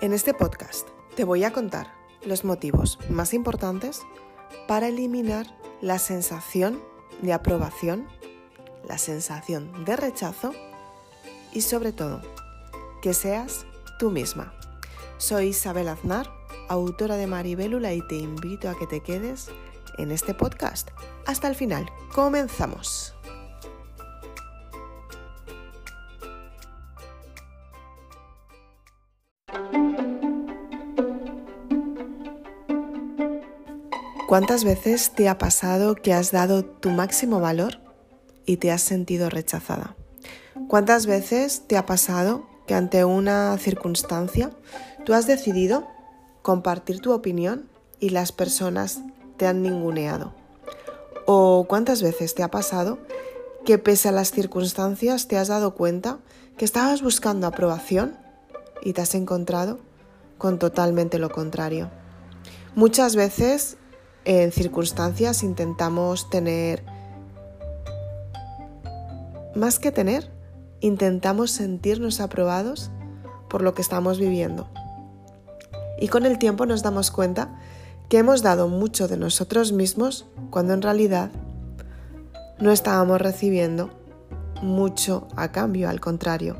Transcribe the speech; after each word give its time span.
En 0.00 0.12
este 0.12 0.32
podcast 0.32 0.86
te 1.16 1.24
voy 1.24 1.42
a 1.42 1.52
contar 1.52 1.92
los 2.24 2.44
motivos 2.44 3.00
más 3.10 3.34
importantes 3.34 4.02
para 4.68 4.86
eliminar 4.86 5.46
la 5.80 5.98
sensación 5.98 6.80
de 7.20 7.32
aprobación, 7.32 8.06
la 8.86 8.96
sensación 8.96 9.84
de 9.84 9.96
rechazo 9.96 10.52
y 11.52 11.62
sobre 11.62 11.92
todo 11.92 12.22
que 13.02 13.12
seas 13.12 13.66
tú 13.98 14.12
misma. 14.12 14.52
Soy 15.16 15.48
Isabel 15.48 15.88
Aznar, 15.88 16.30
autora 16.68 17.16
de 17.16 17.26
Maribélula 17.26 17.92
y 17.92 18.06
te 18.06 18.18
invito 18.18 18.70
a 18.70 18.78
que 18.78 18.86
te 18.86 19.00
quedes 19.00 19.48
en 19.96 20.12
este 20.12 20.32
podcast. 20.32 20.90
Hasta 21.26 21.48
el 21.48 21.56
final. 21.56 21.90
Comenzamos. 22.14 23.16
¿Cuántas 34.28 34.62
veces 34.62 35.12
te 35.12 35.26
ha 35.26 35.38
pasado 35.38 35.94
que 35.94 36.12
has 36.12 36.32
dado 36.32 36.62
tu 36.62 36.90
máximo 36.90 37.40
valor 37.40 37.78
y 38.44 38.58
te 38.58 38.70
has 38.70 38.82
sentido 38.82 39.30
rechazada? 39.30 39.96
¿Cuántas 40.68 41.06
veces 41.06 41.62
te 41.66 41.78
ha 41.78 41.86
pasado 41.86 42.46
que 42.66 42.74
ante 42.74 43.06
una 43.06 43.56
circunstancia 43.56 44.50
tú 45.06 45.14
has 45.14 45.26
decidido 45.26 45.88
compartir 46.42 47.00
tu 47.00 47.14
opinión 47.14 47.70
y 48.00 48.10
las 48.10 48.32
personas 48.32 49.00
te 49.38 49.46
han 49.46 49.62
ninguneado? 49.62 50.34
¿O 51.24 51.64
cuántas 51.66 52.02
veces 52.02 52.34
te 52.34 52.42
ha 52.42 52.50
pasado 52.50 52.98
que 53.64 53.78
pese 53.78 54.10
a 54.10 54.12
las 54.12 54.30
circunstancias 54.30 55.26
te 55.26 55.38
has 55.38 55.48
dado 55.48 55.74
cuenta 55.74 56.18
que 56.58 56.66
estabas 56.66 57.00
buscando 57.00 57.46
aprobación 57.46 58.18
y 58.82 58.92
te 58.92 59.00
has 59.00 59.14
encontrado 59.14 59.78
con 60.36 60.58
totalmente 60.58 61.18
lo 61.18 61.30
contrario? 61.30 61.90
Muchas 62.74 63.16
veces 63.16 63.78
en 64.28 64.52
circunstancias 64.52 65.42
intentamos 65.42 66.28
tener, 66.28 66.84
más 69.54 69.78
que 69.78 69.90
tener, 69.90 70.30
intentamos 70.80 71.50
sentirnos 71.50 72.20
aprobados 72.20 72.90
por 73.48 73.62
lo 73.62 73.72
que 73.72 73.80
estamos 73.80 74.18
viviendo. 74.18 74.68
Y 75.98 76.08
con 76.08 76.26
el 76.26 76.38
tiempo 76.38 76.66
nos 76.66 76.82
damos 76.82 77.10
cuenta 77.10 77.58
que 78.10 78.18
hemos 78.18 78.42
dado 78.42 78.68
mucho 78.68 79.08
de 79.08 79.16
nosotros 79.16 79.72
mismos 79.72 80.26
cuando 80.50 80.74
en 80.74 80.82
realidad 80.82 81.30
no 82.58 82.70
estábamos 82.70 83.22
recibiendo 83.22 83.88
mucho 84.60 85.26
a 85.36 85.52
cambio, 85.52 85.88
al 85.88 86.00
contrario, 86.00 86.58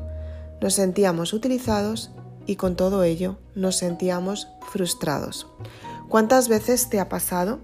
nos 0.59 0.73
sentíamos 0.73 1.33
utilizados 1.33 2.09
y 2.47 2.55
con 2.55 2.75
todo 2.75 3.03
ello 3.03 3.37
nos 3.53 3.75
sentíamos 3.75 4.47
frustrados. 4.71 5.45
¿Cuántas 6.09 6.49
veces 6.49 6.89
te 6.89 6.99
ha 6.99 7.07
pasado 7.07 7.59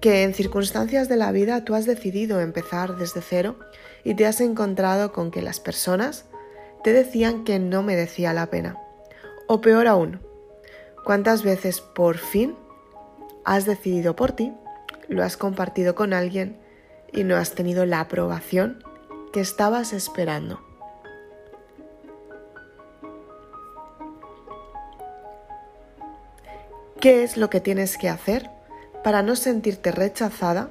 que 0.00 0.24
en 0.24 0.34
circunstancias 0.34 1.08
de 1.08 1.14
la 1.14 1.30
vida 1.30 1.64
tú 1.64 1.76
has 1.76 1.86
decidido 1.86 2.40
empezar 2.40 2.96
desde 2.96 3.22
cero 3.22 3.60
y 4.02 4.14
te 4.14 4.26
has 4.26 4.40
encontrado 4.40 5.12
con 5.12 5.30
que 5.30 5.40
las 5.40 5.60
personas 5.60 6.24
te 6.82 6.92
decían 6.92 7.44
que 7.44 7.60
no 7.60 7.84
merecía 7.84 8.32
la 8.32 8.46
pena? 8.46 8.76
O 9.46 9.60
peor 9.60 9.86
aún, 9.86 10.20
¿cuántas 11.04 11.44
veces 11.44 11.80
por 11.80 12.18
fin 12.18 12.56
has 13.44 13.66
decidido 13.66 14.16
por 14.16 14.32
ti, 14.32 14.52
lo 15.06 15.22
has 15.22 15.36
compartido 15.36 15.94
con 15.94 16.12
alguien 16.12 16.58
y 17.12 17.22
no 17.22 17.36
has 17.36 17.54
tenido 17.54 17.86
la 17.86 18.00
aprobación 18.00 18.82
que 19.32 19.38
estabas 19.38 19.92
esperando? 19.92 20.69
¿Qué 27.00 27.22
es 27.22 27.38
lo 27.38 27.48
que 27.48 27.60
tienes 27.60 27.96
que 27.96 28.10
hacer 28.10 28.50
para 29.02 29.22
no 29.22 29.34
sentirte 29.34 29.90
rechazada 29.90 30.70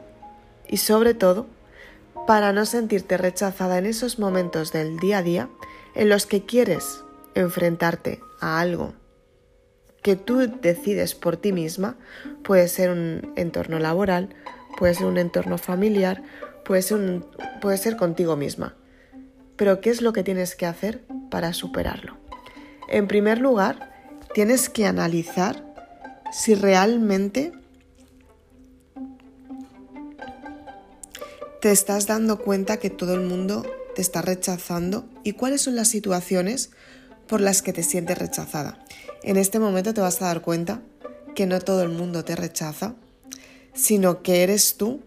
y 0.67 0.77
sobre 0.77 1.15
todo 1.15 1.47
para 2.27 2.53
no 2.53 2.67
sentirte 2.67 3.17
rechazada 3.17 3.79
en 3.79 3.87
esos 3.87 4.19
momentos 4.19 4.71
del 4.71 4.97
día 4.97 5.17
a 5.17 5.23
día 5.23 5.49
en 5.95 6.07
los 6.07 6.27
que 6.27 6.45
quieres 6.45 7.03
enfrentarte 7.33 8.19
a 8.41 8.59
algo 8.59 8.93
que 10.03 10.15
tú 10.15 10.37
decides 10.61 11.15
por 11.15 11.35
ti 11.35 11.51
misma? 11.51 11.97
Puede 12.43 12.67
ser 12.67 12.91
un 12.91 13.33
entorno 13.35 13.79
laboral, 13.79 14.29
puede 14.77 14.93
ser 14.93 15.07
un 15.07 15.17
entorno 15.17 15.57
familiar, 15.57 16.21
puede 16.63 16.83
ser, 16.83 17.23
puede 17.59 17.77
ser 17.77 17.97
contigo 17.97 18.35
misma. 18.35 18.75
Pero 19.55 19.81
¿qué 19.81 19.89
es 19.89 20.03
lo 20.03 20.13
que 20.13 20.23
tienes 20.23 20.55
que 20.55 20.67
hacer 20.67 21.01
para 21.31 21.53
superarlo? 21.53 22.17
En 22.87 23.07
primer 23.07 23.39
lugar, 23.39 23.91
tienes 24.35 24.69
que 24.69 24.85
analizar 24.85 25.68
si 26.31 26.55
realmente 26.55 27.51
te 31.61 31.71
estás 31.71 32.07
dando 32.07 32.39
cuenta 32.39 32.77
que 32.77 32.89
todo 32.89 33.13
el 33.13 33.21
mundo 33.21 33.65
te 33.95 34.01
está 34.01 34.21
rechazando 34.21 35.05
y 35.23 35.33
cuáles 35.33 35.61
son 35.61 35.75
las 35.75 35.87
situaciones 35.87 36.71
por 37.27 37.41
las 37.41 37.61
que 37.61 37.73
te 37.73 37.83
sientes 37.83 38.17
rechazada. 38.17 38.83
En 39.23 39.37
este 39.37 39.59
momento 39.59 39.93
te 39.93 40.01
vas 40.01 40.21
a 40.21 40.25
dar 40.25 40.41
cuenta 40.41 40.81
que 41.35 41.45
no 41.45 41.59
todo 41.59 41.83
el 41.83 41.89
mundo 41.89 42.23
te 42.23 42.35
rechaza, 42.35 42.95
sino 43.73 44.23
que 44.23 44.43
eres 44.43 44.77
tú 44.77 45.01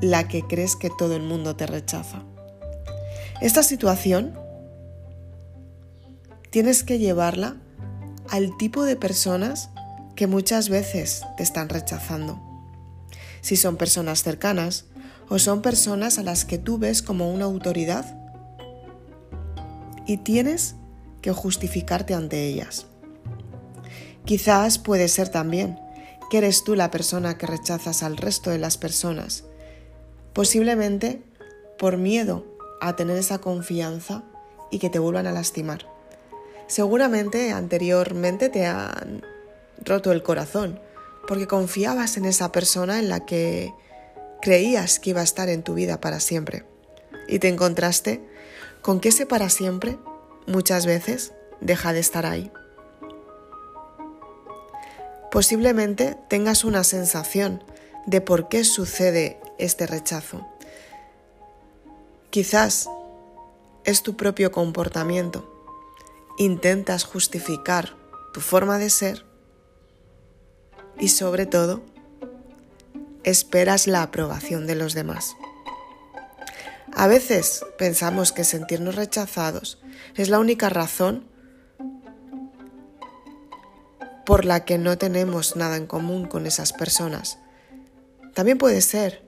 la 0.00 0.28
que 0.28 0.42
crees 0.42 0.76
que 0.76 0.90
todo 0.90 1.16
el 1.16 1.22
mundo 1.22 1.56
te 1.56 1.66
rechaza. 1.66 2.22
Esta 3.40 3.62
situación 3.62 4.38
tienes 6.50 6.84
que 6.84 6.98
llevarla 6.98 7.56
al 8.28 8.56
tipo 8.56 8.84
de 8.84 8.96
personas 8.96 9.70
que 10.16 10.26
muchas 10.26 10.68
veces 10.68 11.22
te 11.36 11.42
están 11.42 11.68
rechazando. 11.68 12.40
Si 13.42 13.54
son 13.56 13.76
personas 13.76 14.22
cercanas 14.22 14.86
o 15.28 15.38
son 15.38 15.62
personas 15.62 16.18
a 16.18 16.22
las 16.22 16.44
que 16.44 16.58
tú 16.58 16.78
ves 16.78 17.02
como 17.02 17.30
una 17.30 17.44
autoridad 17.44 18.18
y 20.06 20.16
tienes 20.18 20.74
que 21.20 21.32
justificarte 21.32 22.14
ante 22.14 22.46
ellas. 22.46 22.86
Quizás 24.24 24.78
puede 24.78 25.08
ser 25.08 25.28
también 25.28 25.78
que 26.30 26.38
eres 26.38 26.64
tú 26.64 26.74
la 26.74 26.90
persona 26.90 27.38
que 27.38 27.46
rechazas 27.46 28.02
al 28.02 28.16
resto 28.16 28.50
de 28.50 28.58
las 28.58 28.78
personas, 28.78 29.44
posiblemente 30.32 31.22
por 31.78 31.96
miedo 31.96 32.44
a 32.80 32.96
tener 32.96 33.16
esa 33.16 33.38
confianza 33.38 34.24
y 34.70 34.78
que 34.78 34.90
te 34.90 34.98
vuelvan 34.98 35.26
a 35.26 35.32
lastimar. 35.32 35.86
Seguramente 36.66 37.52
anteriormente 37.52 38.48
te 38.48 38.66
han 38.66 39.22
roto 39.86 40.12
el 40.12 40.22
corazón, 40.22 40.78
porque 41.26 41.46
confiabas 41.46 42.16
en 42.16 42.26
esa 42.26 42.52
persona 42.52 42.98
en 42.98 43.08
la 43.08 43.24
que 43.24 43.72
creías 44.42 44.98
que 44.98 45.10
iba 45.10 45.20
a 45.20 45.24
estar 45.24 45.48
en 45.48 45.62
tu 45.62 45.74
vida 45.74 46.00
para 46.00 46.20
siempre. 46.20 46.64
Y 47.28 47.38
te 47.38 47.48
encontraste 47.48 48.20
con 48.82 49.00
que 49.00 49.08
ese 49.08 49.26
para 49.26 49.48
siempre 49.48 49.98
muchas 50.46 50.86
veces 50.86 51.32
deja 51.60 51.92
de 51.92 52.00
estar 52.00 52.26
ahí. 52.26 52.52
Posiblemente 55.32 56.16
tengas 56.28 56.64
una 56.64 56.84
sensación 56.84 57.62
de 58.06 58.20
por 58.20 58.48
qué 58.48 58.64
sucede 58.64 59.40
este 59.58 59.86
rechazo. 59.86 60.46
Quizás 62.30 62.88
es 63.84 64.02
tu 64.02 64.16
propio 64.16 64.52
comportamiento. 64.52 65.52
Intentas 66.38 67.04
justificar 67.04 67.96
tu 68.32 68.40
forma 68.40 68.78
de 68.78 68.90
ser 68.90 69.26
y 70.98 71.08
sobre 71.08 71.46
todo, 71.46 71.82
esperas 73.24 73.86
la 73.86 74.02
aprobación 74.02 74.66
de 74.66 74.74
los 74.74 74.94
demás. 74.94 75.36
A 76.94 77.08
veces 77.08 77.64
pensamos 77.76 78.32
que 78.32 78.44
sentirnos 78.44 78.94
rechazados 78.94 79.78
es 80.14 80.30
la 80.30 80.38
única 80.38 80.68
razón 80.68 81.26
por 84.24 84.44
la 84.44 84.64
que 84.64 84.78
no 84.78 84.98
tenemos 84.98 85.56
nada 85.56 85.76
en 85.76 85.86
común 85.86 86.26
con 86.26 86.46
esas 86.46 86.72
personas. 86.72 87.38
También 88.34 88.58
puede 88.58 88.80
ser 88.80 89.22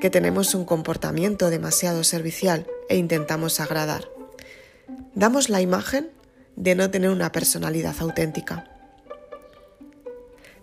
que 0.00 0.10
tenemos 0.10 0.54
un 0.54 0.64
comportamiento 0.64 1.50
demasiado 1.50 2.04
servicial 2.04 2.66
e 2.88 2.96
intentamos 2.96 3.58
agradar. 3.58 4.08
Damos 5.14 5.48
la 5.48 5.60
imagen 5.60 6.10
de 6.56 6.74
no 6.74 6.90
tener 6.90 7.10
una 7.10 7.32
personalidad 7.32 7.96
auténtica. 8.00 8.77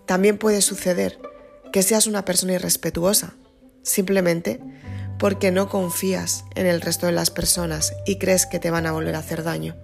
También 0.06 0.38
puede 0.38 0.62
suceder 0.62 1.18
que 1.72 1.82
seas 1.82 2.06
una 2.06 2.24
persona 2.24 2.54
irrespetuosa, 2.54 3.34
simplemente 3.82 4.60
porque 5.18 5.50
no 5.50 5.68
confías 5.68 6.44
en 6.54 6.66
el 6.66 6.80
resto 6.80 7.06
de 7.06 7.12
las 7.12 7.30
personas 7.30 7.94
y 8.06 8.18
crees 8.18 8.46
que 8.46 8.58
te 8.58 8.70
van 8.70 8.86
a 8.86 8.92
volver 8.92 9.14
a 9.14 9.20
hacer 9.20 9.42
daño. 9.42 9.76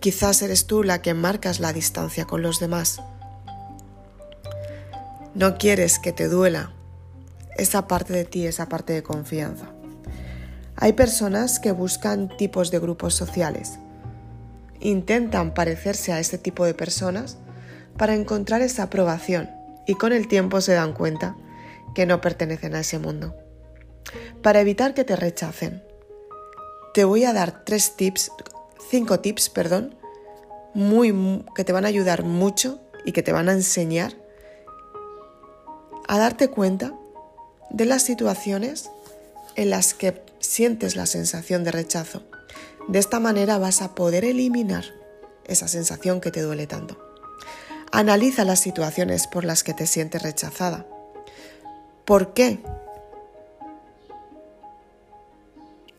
Quizás 0.00 0.42
eres 0.42 0.66
tú 0.66 0.82
la 0.82 1.00
que 1.00 1.14
marcas 1.14 1.60
la 1.60 1.72
distancia 1.72 2.26
con 2.26 2.42
los 2.42 2.60
demás. 2.60 3.00
No 5.34 5.56
quieres 5.56 5.98
que 5.98 6.12
te 6.12 6.28
duela 6.28 6.72
esa 7.56 7.88
parte 7.88 8.12
de 8.12 8.24
ti, 8.24 8.46
esa 8.46 8.68
parte 8.68 8.92
de 8.92 9.02
confianza. 9.02 9.70
Hay 10.76 10.92
personas 10.92 11.58
que 11.60 11.72
buscan 11.72 12.28
tipos 12.36 12.70
de 12.70 12.80
grupos 12.80 13.14
sociales. 13.14 13.78
intentan 14.80 15.54
parecerse 15.54 16.12
a 16.12 16.20
este 16.20 16.36
tipo 16.36 16.66
de 16.66 16.74
personas 16.74 17.38
para 17.96 18.14
encontrar 18.14 18.62
esa 18.62 18.84
aprobación 18.84 19.50
y 19.86 19.94
con 19.94 20.12
el 20.12 20.28
tiempo 20.28 20.60
se 20.60 20.72
dan 20.72 20.92
cuenta 20.92 21.36
que 21.94 22.06
no 22.06 22.20
pertenecen 22.20 22.74
a 22.74 22.80
ese 22.80 22.98
mundo. 22.98 23.34
Para 24.42 24.60
evitar 24.60 24.94
que 24.94 25.04
te 25.04 25.16
rechacen, 25.16 25.82
te 26.92 27.04
voy 27.04 27.24
a 27.24 27.32
dar 27.32 27.64
tres 27.64 27.96
tips, 27.96 28.30
cinco 28.90 29.20
tips, 29.20 29.48
perdón, 29.48 29.96
muy, 30.74 31.44
que 31.54 31.64
te 31.64 31.72
van 31.72 31.84
a 31.84 31.88
ayudar 31.88 32.24
mucho 32.24 32.80
y 33.04 33.12
que 33.12 33.22
te 33.22 33.32
van 33.32 33.48
a 33.48 33.52
enseñar 33.52 34.14
a 36.06 36.18
darte 36.18 36.48
cuenta 36.48 36.94
de 37.70 37.86
las 37.86 38.02
situaciones 38.02 38.90
en 39.56 39.70
las 39.70 39.94
que 39.94 40.22
sientes 40.38 40.96
la 40.96 41.06
sensación 41.06 41.64
de 41.64 41.72
rechazo. 41.72 42.22
De 42.88 42.98
esta 42.98 43.18
manera 43.20 43.58
vas 43.58 43.80
a 43.82 43.94
poder 43.94 44.24
eliminar 44.24 44.84
esa 45.46 45.68
sensación 45.68 46.20
que 46.20 46.30
te 46.30 46.42
duele 46.42 46.66
tanto. 46.66 47.13
Analiza 47.96 48.44
las 48.44 48.58
situaciones 48.58 49.28
por 49.28 49.44
las 49.44 49.62
que 49.62 49.72
te 49.72 49.86
sientes 49.86 50.20
rechazada. 50.20 50.84
¿Por 52.04 52.34
qué 52.34 52.58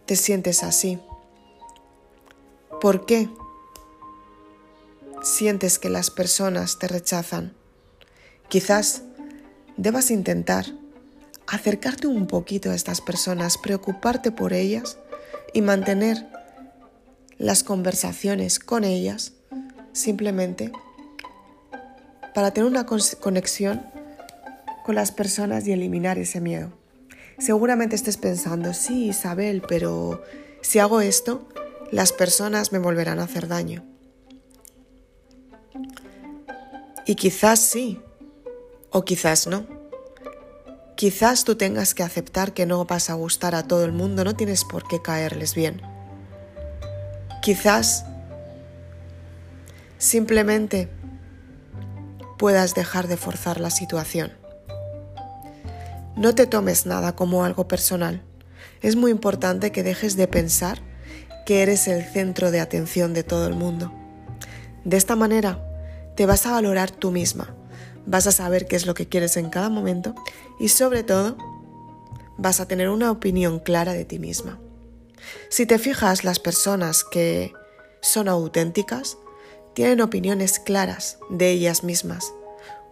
te 0.06 0.18
sientes 0.18 0.64
así? 0.64 1.00
¿Por 2.82 3.06
qué 3.06 3.30
sientes 5.24 5.80
que 5.80 5.90
las 5.90 6.12
personas 6.12 6.80
te 6.80 6.90
rechazan? 6.90 7.54
Quizás 8.50 9.04
debas 9.78 10.12
intentar 10.12 10.66
acercarte 11.48 12.08
un 12.08 12.28
poquito 12.28 12.72
a 12.72 12.76
estas 12.76 13.00
personas, 13.00 13.58
preocuparte 13.58 14.34
por 14.34 14.52
ellas 14.52 14.98
y 15.54 15.62
mantener 15.62 16.28
las 17.38 17.64
conversaciones 17.64 18.60
con 18.60 18.84
ellas 18.84 19.32
simplemente 19.94 20.74
para 22.36 22.52
tener 22.52 22.70
una 22.70 22.86
conexión 22.86 23.82
con 24.84 24.94
las 24.94 25.14
personas 25.14 25.66
y 25.66 25.72
eliminar 25.72 26.20
ese 26.20 26.42
miedo. 26.42 26.74
Seguramente 27.40 27.96
estés 27.96 28.18
pensando, 28.18 28.74
sí, 28.74 29.08
Isabel, 29.08 29.64
pero 29.66 30.22
si 30.62 30.80
hago 30.80 31.00
esto, 31.00 31.48
las 31.92 32.12
personas 32.12 32.74
me 32.74 32.80
volverán 32.80 33.20
a 33.20 33.24
hacer 33.24 33.48
daño. 33.48 33.86
Y 37.06 37.16
quizás 37.16 37.62
sí, 37.62 38.02
o 38.90 39.06
quizás 39.06 39.48
no. 39.48 39.66
Quizás 40.96 41.46
tú 41.46 41.56
tengas 41.56 41.94
que 41.94 42.04
aceptar 42.04 42.54
que 42.54 42.66
no 42.66 42.84
vas 42.84 43.10
a 43.10 43.14
gustar 43.14 43.56
a 43.56 43.64
todo 43.64 43.86
el 43.86 43.94
mundo, 43.94 44.26
no 44.26 44.36
tienes 44.36 44.66
por 44.66 44.86
qué 44.90 45.02
caerles 45.02 45.56
bien. 45.56 45.82
Quizás 47.42 48.06
simplemente 49.98 50.90
puedas 52.38 52.74
dejar 52.76 53.08
de 53.08 53.18
forzar 53.18 53.60
la 53.60 53.70
situación. 53.70 54.34
No 56.16 56.34
te 56.36 56.48
tomes 56.48 56.86
nada 56.86 57.16
como 57.16 57.44
algo 57.44 57.68
personal. 57.68 58.24
Es 58.82 58.96
muy 58.96 59.12
importante 59.12 59.72
que 59.72 59.84
dejes 59.84 60.16
de 60.16 60.28
pensar 60.28 60.80
que 61.46 61.62
eres 61.62 61.88
el 61.88 62.04
centro 62.04 62.52
de 62.52 62.60
atención 62.60 63.14
de 63.14 63.24
todo 63.24 63.48
el 63.48 63.54
mundo. 63.54 63.94
De 64.84 64.98
esta 64.98 65.16
manera, 65.16 65.60
te 66.16 66.26
vas 66.26 66.46
a 66.46 66.52
valorar 66.52 66.92
tú 66.92 67.12
misma 67.12 67.56
vas 68.06 68.28
a 68.28 68.32
saber 68.32 68.68
qué 68.68 68.76
es 68.76 68.86
lo 68.86 68.94
que 68.94 69.08
quieres 69.08 69.38
en 69.38 69.50
cada 69.50 69.70
momento 69.70 70.16
y 70.60 70.70
sobre 70.70 71.04
todo 71.04 71.38
vas 72.38 72.60
a 72.60 72.68
tener 72.68 72.90
una 72.90 73.12
opinión 73.12 73.60
clara 73.60 73.94
de 73.94 74.06
ti 74.06 74.20
misma. 74.20 74.60
Si 75.50 75.66
te 75.66 75.80
fijas, 75.80 76.24
las 76.24 76.40
personas 76.40 77.04
que 77.04 77.54
son 78.02 78.28
auténticas 78.28 79.18
tienen 79.76 80.02
opiniones 80.02 80.58
claras 80.58 81.20
de 81.30 81.52
ellas 81.52 81.84
mismas. 81.84 82.34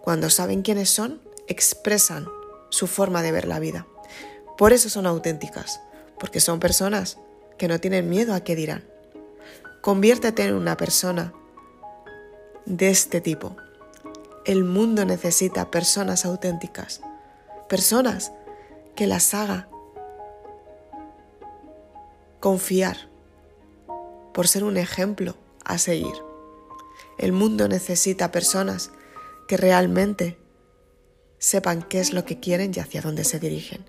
Cuando 0.02 0.30
saben 0.30 0.62
quiénes 0.62 0.90
son, 0.90 1.22
expresan 1.48 2.28
su 2.70 2.88
forma 2.88 3.24
de 3.24 3.32
ver 3.32 3.48
la 3.48 3.60
vida. 3.60 3.88
Por 4.58 4.74
eso 4.74 4.90
son 4.90 5.08
auténticas, 5.08 5.82
porque 6.20 6.42
son 6.42 6.60
personas 6.60 7.18
que 7.58 7.68
no 7.68 7.80
tienen 7.80 8.10
miedo 8.10 8.34
a 8.34 8.42
qué 8.42 8.56
dirán. 8.56 8.84
Conviértete 9.82 10.44
en 10.44 10.56
una 10.56 10.78
persona 10.78 11.34
de 12.66 12.90
este 12.90 13.22
tipo, 13.22 13.56
el 14.46 14.64
mundo 14.64 15.06
necesita 15.06 15.72
personas 15.72 16.26
auténticas, 16.26 17.02
personas 17.70 18.32
que 18.96 19.08
las 19.08 19.34
haga 19.34 19.70
confiar 22.40 22.98
por 24.34 24.48
ser 24.50 24.66
un 24.66 24.76
ejemplo 24.76 25.36
a 25.64 25.78
seguir. 25.78 26.23
El 27.18 27.32
mundo 27.32 27.68
necesita 27.68 28.32
personas 28.32 28.92
que 29.48 29.58
realmente 29.58 30.38
sepan 31.38 31.84
qué 31.84 32.00
es 32.00 32.14
lo 32.14 32.26
que 32.26 32.40
quieren 32.40 32.72
y 32.76 32.80
hacia 32.80 33.02
dónde 33.02 33.24
se 33.24 33.40
dirigen. 33.40 33.86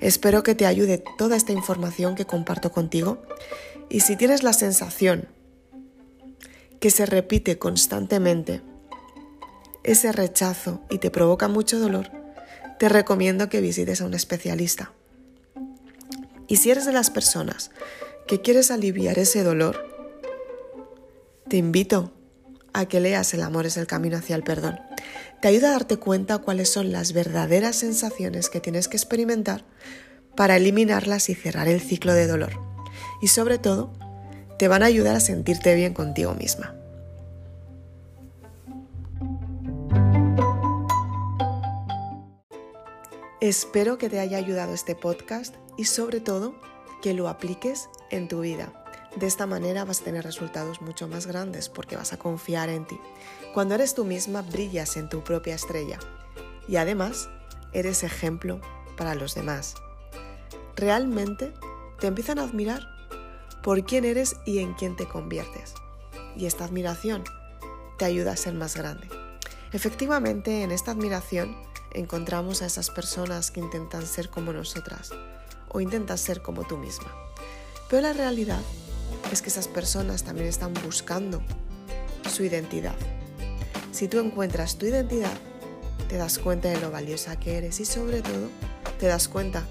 Espero 0.00 0.42
que 0.42 0.54
te 0.54 0.66
ayude 0.66 1.02
toda 1.18 1.36
esta 1.36 1.52
información 1.52 2.14
que 2.14 2.24
comparto 2.24 2.70
contigo 2.72 3.22
y 3.88 4.00
si 4.00 4.16
tienes 4.16 4.42
la 4.42 4.52
sensación 4.52 5.28
que 6.78 6.90
se 6.90 7.04
repite 7.04 7.58
constantemente 7.58 8.62
ese 9.82 10.12
rechazo 10.12 10.82
y 10.88 10.98
te 10.98 11.10
provoca 11.10 11.48
mucho 11.48 11.78
dolor, 11.78 12.10
te 12.78 12.88
recomiendo 12.88 13.48
que 13.48 13.60
visites 13.60 14.00
a 14.00 14.06
un 14.06 14.14
especialista. 14.14 14.92
Y 16.48 16.56
si 16.56 16.70
eres 16.70 16.86
de 16.86 16.92
las 16.92 17.10
personas 17.10 17.70
que 18.26 18.40
quieres 18.40 18.70
aliviar 18.70 19.18
ese 19.18 19.42
dolor, 19.42 19.89
te 21.50 21.56
invito 21.56 22.12
a 22.72 22.86
que 22.86 23.00
leas 23.00 23.34
El 23.34 23.42
amor 23.42 23.66
es 23.66 23.76
el 23.76 23.88
camino 23.88 24.16
hacia 24.16 24.36
el 24.36 24.44
perdón. 24.44 24.78
Te 25.42 25.48
ayuda 25.48 25.68
a 25.68 25.72
darte 25.72 25.96
cuenta 25.96 26.38
cuáles 26.38 26.70
son 26.70 26.92
las 26.92 27.12
verdaderas 27.12 27.74
sensaciones 27.74 28.48
que 28.48 28.60
tienes 28.60 28.86
que 28.86 28.96
experimentar 28.96 29.64
para 30.36 30.56
eliminarlas 30.56 31.28
y 31.28 31.34
cerrar 31.34 31.66
el 31.66 31.80
ciclo 31.80 32.14
de 32.14 32.28
dolor. 32.28 32.52
Y 33.20 33.28
sobre 33.28 33.58
todo, 33.58 33.92
te 34.58 34.68
van 34.68 34.84
a 34.84 34.86
ayudar 34.86 35.16
a 35.16 35.20
sentirte 35.20 35.74
bien 35.74 35.92
contigo 35.92 36.34
misma. 36.34 36.76
Espero 43.40 43.98
que 43.98 44.08
te 44.08 44.20
haya 44.20 44.38
ayudado 44.38 44.72
este 44.72 44.94
podcast 44.94 45.56
y 45.76 45.86
sobre 45.86 46.20
todo 46.20 46.54
que 47.02 47.12
lo 47.12 47.28
apliques 47.28 47.88
en 48.10 48.28
tu 48.28 48.40
vida. 48.40 48.79
De 49.16 49.26
esta 49.26 49.46
manera 49.46 49.84
vas 49.84 50.00
a 50.00 50.04
tener 50.04 50.24
resultados 50.24 50.80
mucho 50.80 51.08
más 51.08 51.26
grandes 51.26 51.68
porque 51.68 51.96
vas 51.96 52.12
a 52.12 52.18
confiar 52.18 52.68
en 52.68 52.86
ti. 52.86 52.98
Cuando 53.52 53.74
eres 53.74 53.94
tú 53.94 54.04
misma, 54.04 54.42
brillas 54.42 54.96
en 54.96 55.08
tu 55.08 55.24
propia 55.24 55.54
estrella 55.54 55.98
y 56.68 56.76
además 56.76 57.28
eres 57.72 58.04
ejemplo 58.04 58.60
para 58.96 59.14
los 59.14 59.34
demás. 59.34 59.74
Realmente 60.76 61.52
te 61.98 62.06
empiezan 62.06 62.38
a 62.38 62.44
admirar 62.44 62.82
por 63.62 63.84
quién 63.84 64.04
eres 64.04 64.36
y 64.46 64.60
en 64.60 64.74
quién 64.74 64.96
te 64.96 65.08
conviertes. 65.08 65.74
Y 66.36 66.46
esta 66.46 66.64
admiración 66.64 67.24
te 67.98 68.04
ayuda 68.04 68.32
a 68.32 68.36
ser 68.36 68.54
más 68.54 68.76
grande. 68.76 69.08
Efectivamente, 69.72 70.62
en 70.62 70.70
esta 70.70 70.92
admiración 70.92 71.56
encontramos 71.92 72.62
a 72.62 72.66
esas 72.66 72.90
personas 72.90 73.50
que 73.50 73.60
intentan 73.60 74.06
ser 74.06 74.30
como 74.30 74.52
nosotras 74.52 75.10
o 75.68 75.80
intentan 75.80 76.18
ser 76.18 76.40
como 76.42 76.64
tú 76.66 76.78
misma. 76.78 77.12
Pero 77.88 78.02
la 78.02 78.12
realidad 78.12 78.60
es 79.32 79.42
que 79.42 79.48
esas 79.48 79.68
personas 79.68 80.24
también 80.24 80.48
están 80.48 80.74
buscando 80.84 81.42
su 82.30 82.44
identidad. 82.44 82.94
Si 83.92 84.08
tú 84.08 84.18
encuentras 84.18 84.76
tu 84.76 84.86
identidad, 84.86 85.32
te 86.08 86.16
das 86.16 86.38
cuenta 86.38 86.68
de 86.68 86.80
lo 86.80 86.90
valiosa 86.90 87.38
que 87.38 87.58
eres 87.58 87.80
y 87.80 87.84
sobre 87.84 88.22
todo 88.22 88.48
te 88.98 89.06
das 89.06 89.28
cuenta 89.28 89.66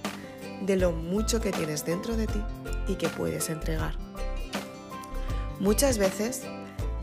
de 0.61 0.75
lo 0.75 0.91
mucho 0.91 1.41
que 1.41 1.51
tienes 1.51 1.85
dentro 1.85 2.15
de 2.15 2.27
ti 2.27 2.43
y 2.87 2.95
que 2.95 3.09
puedes 3.09 3.49
entregar. 3.49 3.95
Muchas 5.59 5.97
veces 5.97 6.43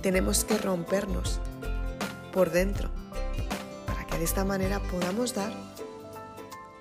tenemos 0.02 0.44
que 0.44 0.56
rompernos 0.58 1.40
por 2.32 2.50
dentro 2.50 2.90
de 4.18 4.24
esta 4.24 4.44
manera 4.44 4.80
podamos 4.80 5.34
dar 5.34 5.52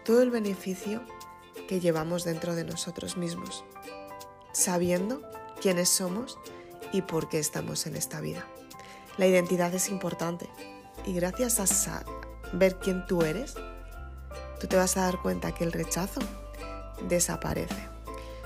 todo 0.05 0.21
el 0.21 0.31
beneficio 0.31 1.01
que 1.67 1.79
llevamos 1.79 2.23
dentro 2.23 2.55
de 2.55 2.63
nosotros 2.63 3.17
mismos, 3.17 3.65
sabiendo 4.53 5.21
quiénes 5.65 5.89
somos 5.89 6.37
y 6.91 7.01
por 7.01 7.27
qué 7.27 7.39
estamos 7.39 7.87
en 7.87 7.95
esta 7.95 8.21
vida. 8.21 8.45
La 9.17 9.25
identidad 9.25 9.73
es 9.73 9.89
importante 9.89 10.47
y 11.07 11.13
gracias 11.13 11.59
a 11.59 11.65
saber 11.65 12.77
quién 12.77 13.07
tú 13.07 13.23
eres, 13.23 13.55
tú 14.59 14.67
te 14.67 14.75
vas 14.75 14.95
a 14.95 15.01
dar 15.01 15.19
cuenta 15.23 15.55
que 15.55 15.63
el 15.63 15.71
rechazo 15.71 16.21
desaparece. 17.09 17.89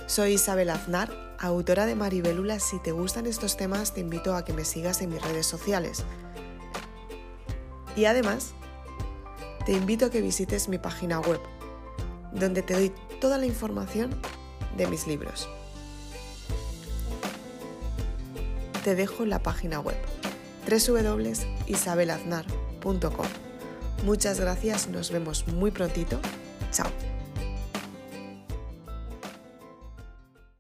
Soy 0.07 0.35
Isabel 0.35 0.69
Aznar, 0.69 1.35
autora 1.41 1.85
de 1.85 1.95
Maribélula. 1.95 2.57
Si 2.61 2.79
te 2.79 2.93
gustan 2.93 3.25
estos 3.25 3.57
temas, 3.57 3.93
te 3.93 3.99
invito 3.99 4.33
a 4.33 4.45
que 4.45 4.53
me 4.53 4.63
sigas 4.63 5.01
en 5.01 5.09
mis 5.09 5.21
redes 5.21 5.45
sociales. 5.45 6.05
Y 7.97 8.05
además, 8.05 8.53
te 9.65 9.73
invito 9.73 10.05
a 10.05 10.09
que 10.09 10.21
visites 10.21 10.69
mi 10.69 10.77
página 10.77 11.19
web, 11.19 11.41
donde 12.31 12.61
te 12.61 12.75
doy 12.75 12.93
toda 13.19 13.37
la 13.37 13.45
información 13.45 14.09
de 14.77 14.87
mis 14.87 15.05
libros. 15.05 15.49
Te 18.79 18.95
dejo 18.95 19.25
la 19.25 19.39
página 19.39 19.79
web 19.79 19.97
www.isabelaznar.com. 20.69 23.27
Muchas 24.05 24.39
gracias, 24.39 24.87
nos 24.87 25.11
vemos 25.11 25.45
muy 25.47 25.71
prontito. 25.71 26.19
Chao. 26.71 27.08